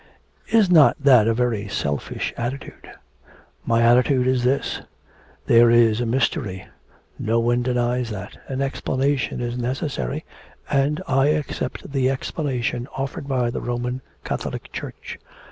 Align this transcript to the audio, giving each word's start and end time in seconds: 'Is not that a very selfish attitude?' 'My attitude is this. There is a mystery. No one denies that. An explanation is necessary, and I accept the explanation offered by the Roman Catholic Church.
'Is 0.47 0.67
not 0.71 0.97
that 0.99 1.27
a 1.27 1.33
very 1.35 1.67
selfish 1.67 2.33
attitude?' 2.35 2.89
'My 3.67 3.83
attitude 3.83 4.25
is 4.25 4.43
this. 4.43 4.81
There 5.45 5.69
is 5.69 6.01
a 6.01 6.07
mystery. 6.07 6.65
No 7.19 7.39
one 7.39 7.61
denies 7.61 8.09
that. 8.09 8.35
An 8.47 8.63
explanation 8.63 9.41
is 9.41 9.59
necessary, 9.59 10.25
and 10.71 11.03
I 11.07 11.27
accept 11.27 11.91
the 11.91 12.09
explanation 12.09 12.87
offered 12.97 13.27
by 13.27 13.51
the 13.51 13.61
Roman 13.61 14.01
Catholic 14.23 14.71
Church. 14.73 15.19